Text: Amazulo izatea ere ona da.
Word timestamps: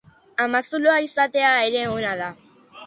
Amazulo 0.45 0.91
izatea 1.09 1.53
ere 1.69 1.87
ona 1.99 2.19
da. 2.25 2.33